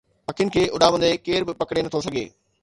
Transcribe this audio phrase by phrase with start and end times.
[0.29, 2.25] پکين کي اڏامندي ڪير به پڪڙي نٿو سگهي